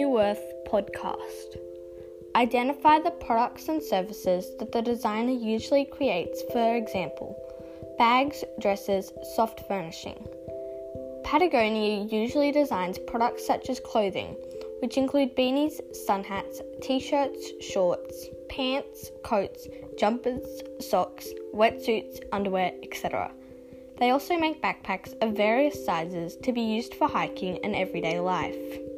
New 0.00 0.18
Earth 0.18 0.54
podcast. 0.66 1.58
Identify 2.34 3.00
the 3.00 3.10
products 3.10 3.68
and 3.68 3.82
services 3.82 4.46
that 4.58 4.72
the 4.72 4.80
designer 4.80 5.34
usually 5.34 5.84
creates, 5.84 6.42
for 6.54 6.74
example, 6.74 7.36
bags, 7.98 8.42
dresses, 8.62 9.12
soft 9.36 9.60
furnishing. 9.68 10.26
Patagonia 11.22 12.06
usually 12.10 12.50
designs 12.50 12.98
products 12.98 13.46
such 13.46 13.68
as 13.68 13.78
clothing, 13.80 14.36
which 14.80 14.96
include 14.96 15.36
beanies, 15.36 15.78
sun 15.94 16.24
hats, 16.24 16.62
t 16.80 16.98
shirts, 16.98 17.52
shorts, 17.60 18.26
pants, 18.48 19.10
coats, 19.22 19.68
jumpers, 19.98 20.62
socks, 20.80 21.28
wetsuits, 21.54 22.20
underwear, 22.32 22.72
etc. 22.82 23.30
They 23.98 24.12
also 24.12 24.38
make 24.38 24.62
backpacks 24.62 25.12
of 25.20 25.36
various 25.36 25.84
sizes 25.84 26.36
to 26.36 26.52
be 26.52 26.62
used 26.62 26.94
for 26.94 27.06
hiking 27.06 27.58
and 27.62 27.76
everyday 27.76 28.18
life. 28.18 28.89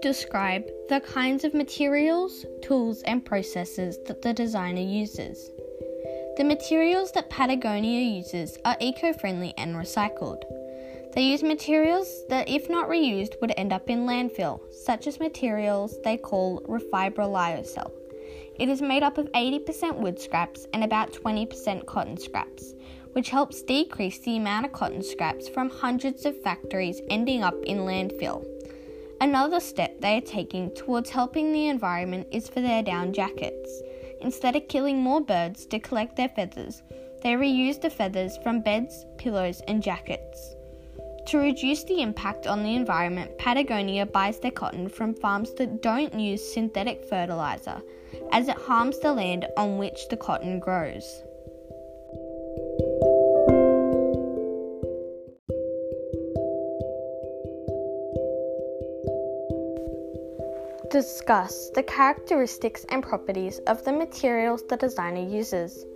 Describe 0.00 0.64
the 0.88 1.00
kinds 1.00 1.42
of 1.42 1.54
materials, 1.54 2.46
tools, 2.62 3.02
and 3.02 3.24
processes 3.24 3.98
that 4.06 4.22
the 4.22 4.32
designer 4.32 4.80
uses. 4.80 5.50
The 6.36 6.44
materials 6.44 7.10
that 7.12 7.30
Patagonia 7.30 8.00
uses 8.00 8.58
are 8.64 8.76
eco 8.78 9.12
friendly 9.12 9.54
and 9.58 9.74
recycled. 9.74 10.42
They 11.14 11.22
use 11.22 11.42
materials 11.42 12.22
that, 12.28 12.48
if 12.48 12.70
not 12.70 12.88
reused, 12.88 13.40
would 13.40 13.52
end 13.56 13.72
up 13.72 13.90
in 13.90 14.06
landfill, 14.06 14.60
such 14.72 15.08
as 15.08 15.18
materials 15.18 15.96
they 16.04 16.16
call 16.16 16.60
Refibra 16.68 17.26
Lyocell. 17.26 17.90
It 18.56 18.68
is 18.68 18.80
made 18.80 19.02
up 19.02 19.18
of 19.18 19.32
80% 19.32 19.96
wood 19.96 20.20
scraps 20.20 20.68
and 20.72 20.84
about 20.84 21.12
20% 21.12 21.86
cotton 21.86 22.18
scraps, 22.18 22.74
which 23.14 23.30
helps 23.30 23.62
decrease 23.62 24.20
the 24.20 24.36
amount 24.36 24.66
of 24.66 24.72
cotton 24.72 25.02
scraps 25.02 25.48
from 25.48 25.70
hundreds 25.70 26.24
of 26.24 26.40
factories 26.42 27.00
ending 27.10 27.42
up 27.42 27.56
in 27.64 27.78
landfill. 27.78 28.46
Another 29.20 29.58
step 29.58 30.00
they 30.00 30.18
are 30.18 30.20
taking 30.20 30.70
towards 30.70 31.10
helping 31.10 31.52
the 31.52 31.66
environment 31.66 32.28
is 32.30 32.48
for 32.48 32.60
their 32.60 32.84
down 32.84 33.12
jackets. 33.12 33.82
Instead 34.20 34.54
of 34.54 34.68
killing 34.68 35.00
more 35.00 35.20
birds 35.20 35.66
to 35.66 35.80
collect 35.80 36.14
their 36.14 36.28
feathers, 36.28 36.82
they 37.22 37.32
reuse 37.32 37.80
the 37.80 37.90
feathers 37.90 38.36
from 38.44 38.60
beds, 38.60 39.06
pillows, 39.16 39.60
and 39.66 39.82
jackets. 39.82 40.54
To 41.26 41.38
reduce 41.38 41.82
the 41.84 42.00
impact 42.00 42.46
on 42.46 42.62
the 42.62 42.76
environment, 42.76 43.36
Patagonia 43.38 44.06
buys 44.06 44.38
their 44.38 44.52
cotton 44.52 44.88
from 44.88 45.14
farms 45.14 45.52
that 45.54 45.82
don't 45.82 46.14
use 46.18 46.54
synthetic 46.54 47.04
fertilizer, 47.04 47.82
as 48.30 48.48
it 48.48 48.56
harms 48.56 49.00
the 49.00 49.12
land 49.12 49.46
on 49.56 49.78
which 49.78 50.08
the 50.08 50.16
cotton 50.16 50.60
grows. 50.60 51.22
Discuss 60.98 61.70
the 61.76 61.84
characteristics 61.84 62.84
and 62.88 63.04
properties 63.04 63.60
of 63.68 63.84
the 63.84 63.92
materials 63.92 64.64
the 64.68 64.76
designer 64.76 65.22
uses. 65.22 65.86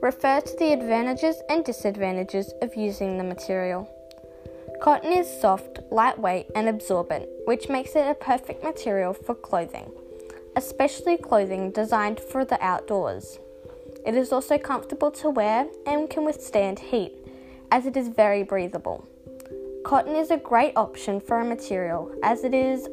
Refer 0.00 0.40
to 0.40 0.56
the 0.56 0.72
advantages 0.72 1.42
and 1.50 1.62
disadvantages 1.62 2.54
of 2.62 2.74
using 2.74 3.18
the 3.18 3.24
material. 3.24 3.86
Cotton 4.80 5.12
is 5.12 5.28
soft, 5.42 5.80
lightweight, 5.90 6.46
and 6.54 6.70
absorbent, 6.70 7.28
which 7.44 7.68
makes 7.68 7.94
it 7.94 8.08
a 8.08 8.14
perfect 8.14 8.64
material 8.64 9.12
for 9.12 9.34
clothing, 9.34 9.92
especially 10.56 11.18
clothing 11.18 11.70
designed 11.70 12.18
for 12.18 12.42
the 12.46 12.58
outdoors. 12.64 13.38
It 14.06 14.14
is 14.14 14.32
also 14.32 14.56
comfortable 14.56 15.10
to 15.20 15.28
wear 15.28 15.66
and 15.84 16.08
can 16.08 16.24
withstand 16.24 16.78
heat, 16.78 17.12
as 17.70 17.84
it 17.84 17.94
is 17.94 18.08
very 18.08 18.42
breathable. 18.42 19.06
Cotton 19.84 20.16
is 20.16 20.30
a 20.30 20.38
great 20.38 20.72
option 20.76 21.20
for 21.20 21.40
a 21.40 21.44
material 21.44 22.10
as 22.22 22.42
it 22.42 22.54
is 22.54 22.88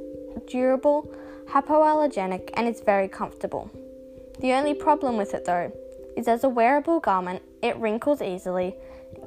durable, 0.45 1.09
hypoallergenic, 1.49 2.49
and 2.55 2.67
it's 2.67 2.81
very 2.81 3.07
comfortable. 3.07 3.69
The 4.39 4.53
only 4.53 4.73
problem 4.73 5.17
with 5.17 5.33
it 5.33 5.45
though 5.45 5.71
is 6.17 6.27
as 6.27 6.43
a 6.43 6.49
wearable 6.49 6.99
garment, 6.99 7.41
it 7.61 7.77
wrinkles 7.77 8.21
easily, 8.21 8.75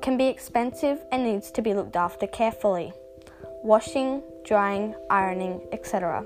can 0.02 0.16
be 0.16 0.26
expensive, 0.26 1.00
and 1.12 1.24
needs 1.24 1.50
to 1.52 1.62
be 1.62 1.74
looked 1.74 1.96
after 1.96 2.26
carefully. 2.26 2.92
Washing, 3.62 4.22
drying, 4.44 4.94
ironing, 5.10 5.60
etc. 5.72 6.24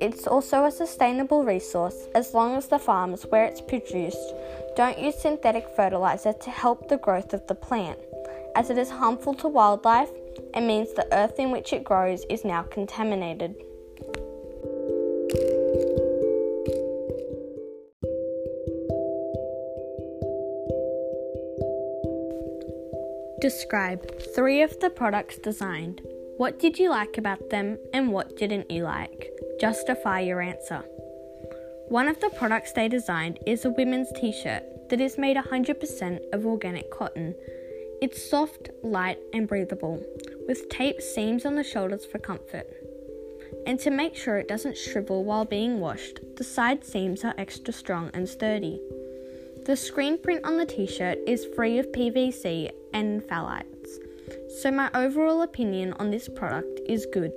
It's 0.00 0.26
also 0.26 0.64
a 0.64 0.70
sustainable 0.70 1.44
resource 1.44 2.08
as 2.14 2.34
long 2.34 2.56
as 2.56 2.66
the 2.66 2.78
farms 2.78 3.24
where 3.28 3.44
it's 3.44 3.60
produced 3.60 4.34
don't 4.74 4.98
use 4.98 5.14
synthetic 5.16 5.68
fertilizer 5.76 6.32
to 6.32 6.50
help 6.50 6.88
the 6.88 6.96
growth 6.96 7.32
of 7.34 7.46
the 7.46 7.54
plant, 7.54 7.98
as 8.56 8.70
it 8.70 8.78
is 8.78 8.90
harmful 8.90 9.34
to 9.34 9.48
wildlife 9.48 10.10
and 10.54 10.66
means 10.66 10.92
the 10.92 11.06
earth 11.12 11.38
in 11.38 11.50
which 11.50 11.72
it 11.72 11.84
grows 11.84 12.24
is 12.30 12.44
now 12.44 12.62
contaminated. 12.62 13.54
Describe 23.42 24.22
three 24.36 24.62
of 24.62 24.78
the 24.78 24.88
products 24.88 25.36
designed. 25.36 26.00
What 26.36 26.60
did 26.60 26.78
you 26.78 26.90
like 26.90 27.18
about 27.18 27.50
them 27.50 27.76
and 27.92 28.12
what 28.12 28.36
didn't 28.36 28.70
you 28.70 28.84
like? 28.84 29.32
Justify 29.60 30.20
your 30.20 30.40
answer. 30.40 30.84
One 31.88 32.06
of 32.06 32.20
the 32.20 32.30
products 32.30 32.70
they 32.70 32.86
designed 32.86 33.40
is 33.44 33.64
a 33.64 33.70
women's 33.70 34.12
t 34.12 34.30
shirt 34.30 34.62
that 34.90 35.00
is 35.00 35.18
made 35.18 35.36
100% 35.36 36.20
of 36.32 36.46
organic 36.46 36.88
cotton. 36.92 37.34
It's 38.00 38.30
soft, 38.30 38.70
light, 38.84 39.18
and 39.32 39.48
breathable, 39.48 40.00
with 40.46 40.68
taped 40.68 41.02
seams 41.02 41.44
on 41.44 41.56
the 41.56 41.64
shoulders 41.64 42.04
for 42.04 42.20
comfort. 42.20 42.68
And 43.66 43.80
to 43.80 43.90
make 43.90 44.14
sure 44.14 44.38
it 44.38 44.46
doesn't 44.46 44.78
shrivel 44.78 45.24
while 45.24 45.44
being 45.44 45.80
washed, 45.80 46.20
the 46.36 46.44
side 46.44 46.84
seams 46.84 47.24
are 47.24 47.34
extra 47.36 47.74
strong 47.74 48.08
and 48.14 48.28
sturdy. 48.28 48.80
The 49.64 49.76
screen 49.76 50.18
print 50.18 50.44
on 50.44 50.56
the 50.56 50.66
t 50.66 50.86
shirt 50.86 51.18
is 51.24 51.46
free 51.54 51.78
of 51.78 51.92
PVC 51.92 52.68
and 52.92 53.22
phthalates, 53.22 53.90
so 54.60 54.72
my 54.72 54.90
overall 54.92 55.42
opinion 55.42 55.92
on 56.00 56.10
this 56.10 56.28
product 56.28 56.80
is 56.88 57.06
good. 57.06 57.32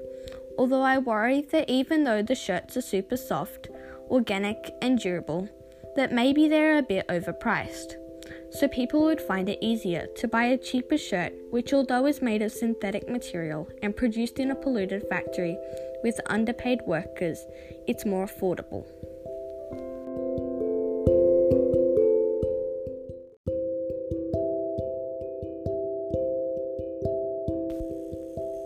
Although 0.58 0.81
I 0.81 0.97
worry 0.97 1.41
that 1.52 1.69
even 1.69 2.03
though 2.03 2.24
the 2.24 2.34
shirts 2.34 2.78
are 2.78 2.81
super 2.81 3.16
soft, 3.16 3.69
organic, 4.09 4.74
and 4.81 4.97
durable, 4.97 5.47
that 5.96 6.12
maybe 6.12 6.47
they're 6.47 6.80
a 6.80 6.81
bit 6.81 7.08
overpriced. 7.09 7.94
So 8.50 8.68
people 8.68 9.03
would 9.03 9.22
find 9.22 9.47
it 9.47 9.59
easier 9.62 10.08
to 10.16 10.28
buy 10.28 10.46
a 10.46 10.58
cheaper 10.58 10.97
shirt, 10.97 11.31
which, 11.52 11.74
although 11.74 12.08
is 12.08 12.24
made 12.24 12.41
of 12.41 12.52
synthetic 12.52 13.08
material 13.08 13.68
and 13.84 13.96
produced 13.96 14.40
in 14.40 14.50
a 14.50 14.56
polluted 14.56 15.08
factory 15.09 15.58
with 16.03 16.19
underpaid 16.25 16.80
workers, 16.88 17.46
it's 17.88 18.03
more 18.03 18.25
affordable. 18.25 18.88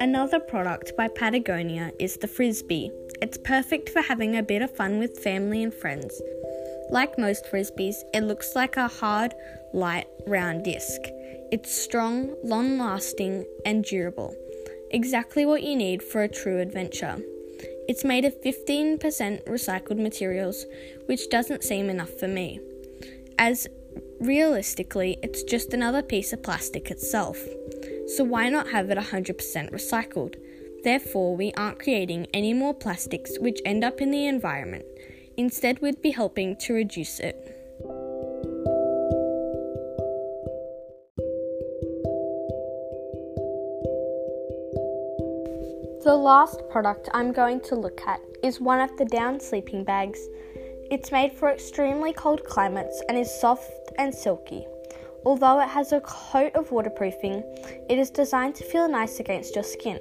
Another 0.01 0.39
product 0.39 0.95
by 0.95 1.09
Patagonia 1.09 1.91
is 1.99 2.17
the 2.17 2.27
Frisbee. 2.27 2.91
It's 3.21 3.37
perfect 3.37 3.89
for 3.89 4.01
having 4.01 4.37
a 4.37 4.43
bit 4.43 4.61
of 4.61 4.75
fun 4.75 4.97
with 4.97 5.19
family 5.19 5.61
and 5.61 5.73
friends. 5.73 6.21
Like 6.89 7.17
most 7.17 7.45
Frisbees, 7.45 7.95
it 8.13 8.21
looks 8.21 8.55
like 8.55 8.77
a 8.77 8.87
hard, 8.87 9.33
light, 9.73 10.07
round 10.25 10.63
disc. 10.63 11.01
It's 11.51 11.71
strong, 11.71 12.33
long 12.43 12.77
lasting, 12.77 13.45
and 13.65 13.83
durable. 13.83 14.35
Exactly 14.91 15.45
what 15.45 15.63
you 15.63 15.75
need 15.75 16.01
for 16.01 16.23
a 16.23 16.29
true 16.29 16.59
adventure. 16.59 17.17
It's 17.89 18.05
made 18.05 18.23
of 18.23 18.41
15% 18.41 18.99
recycled 19.45 19.99
materials, 19.99 20.65
which 21.07 21.29
doesn't 21.29 21.63
seem 21.63 21.89
enough 21.89 22.11
for 22.11 22.27
me, 22.27 22.61
as 23.39 23.67
realistically, 24.19 25.17
it's 25.23 25.43
just 25.43 25.73
another 25.73 26.01
piece 26.01 26.33
of 26.33 26.43
plastic 26.43 26.91
itself. 26.91 27.39
So 28.15 28.23
why 28.23 28.49
not 28.49 28.69
have 28.69 28.89
it 28.89 28.97
100% 28.97 29.71
recycled? 29.71 30.35
Therefore, 30.83 31.35
we 31.35 31.53
aren't 31.53 31.77
creating 31.77 32.25
any 32.33 32.53
more 32.53 32.73
plastics 32.73 33.37
which 33.39 33.61
end 33.65 33.83
up 33.83 34.01
in 34.01 34.09
the 34.09 34.25
environment. 34.25 34.85
Instead, 35.37 35.79
we'd 35.79 36.01
be 36.01 36.09
helping 36.11 36.55
to 36.57 36.73
reduce 36.73 37.19
it. 37.19 37.35
The 46.03 46.15
last 46.15 46.67
product 46.69 47.09
I'm 47.13 47.31
going 47.31 47.61
to 47.61 47.75
look 47.75 48.01
at 48.07 48.21
is 48.41 48.59
one 48.59 48.79
of 48.79 48.97
the 48.97 49.05
down 49.05 49.39
sleeping 49.39 49.83
bags. 49.83 50.19
It's 50.89 51.11
made 51.11 51.33
for 51.33 51.51
extremely 51.51 52.13
cold 52.13 52.43
climates 52.43 53.03
and 53.07 53.17
is 53.17 53.29
soft 53.39 53.91
and 53.99 54.15
silky. 54.15 54.65
Although 55.25 55.59
it 55.59 55.67
has 55.67 55.91
a 55.91 56.01
coat 56.01 56.55
of 56.55 56.71
waterproofing, 56.71 57.43
it 57.89 57.99
is 57.99 58.09
designed 58.09 58.55
to 58.55 58.63
feel 58.63 58.87
nice 58.87 59.19
against 59.19 59.55
your 59.55 59.63
skin. 59.63 59.99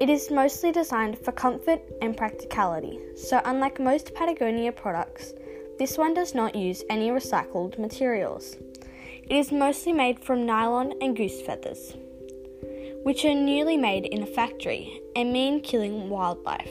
It 0.00 0.10
is 0.10 0.30
mostly 0.30 0.72
designed 0.72 1.18
for 1.18 1.32
comfort 1.32 1.80
and 2.00 2.16
practicality, 2.16 2.98
so 3.16 3.40
unlike 3.44 3.78
most 3.78 4.14
Patagonia 4.14 4.72
products, 4.72 5.32
This 5.78 5.98
one 5.98 6.14
does 6.14 6.34
not 6.34 6.54
use 6.54 6.84
any 6.88 7.10
recycled 7.10 7.78
materials. 7.78 8.56
It 9.28 9.34
is 9.34 9.50
mostly 9.50 9.92
made 9.92 10.20
from 10.20 10.46
nylon 10.46 10.92
and 11.00 11.16
goose 11.16 11.40
feathers, 11.40 11.94
which 13.02 13.24
are 13.24 13.34
newly 13.34 13.76
made 13.76 14.06
in 14.06 14.22
a 14.22 14.26
factory 14.26 15.00
and 15.16 15.32
mean 15.32 15.60
killing 15.60 16.08
wildlife. 16.08 16.70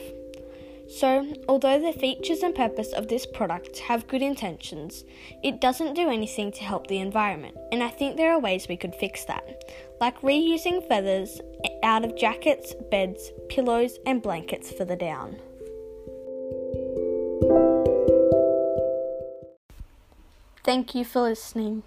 So, 0.98 1.26
although 1.48 1.80
the 1.80 1.98
features 1.98 2.42
and 2.42 2.54
purpose 2.54 2.92
of 2.92 3.08
this 3.08 3.24
product 3.24 3.78
have 3.78 4.06
good 4.08 4.20
intentions, 4.20 5.04
it 5.42 5.60
doesn't 5.60 5.94
do 5.94 6.10
anything 6.10 6.52
to 6.52 6.64
help 6.64 6.86
the 6.86 6.98
environment, 6.98 7.56
and 7.72 7.82
I 7.82 7.88
think 7.88 8.16
there 8.16 8.32
are 8.32 8.38
ways 8.38 8.68
we 8.68 8.76
could 8.76 8.94
fix 8.94 9.24
that, 9.24 9.64
like 10.00 10.20
reusing 10.20 10.86
feathers 10.86 11.40
out 11.82 12.04
of 12.04 12.16
jackets, 12.16 12.74
beds, 12.90 13.30
pillows, 13.48 13.98
and 14.06 14.20
blankets 14.20 14.70
for 14.70 14.84
the 14.84 14.96
down. 14.96 15.36
Thank 20.62 20.94
you 20.94 21.04
for 21.04 21.22
listening. 21.22 21.84